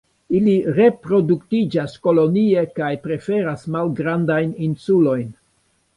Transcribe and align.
Ili 0.37 0.53
reproduktiĝas 0.77 1.93
kolonie 2.07 2.65
kaj 2.79 2.91
preferas 3.07 3.67
malgrandajn 3.77 4.57
insulojn. 4.71 5.33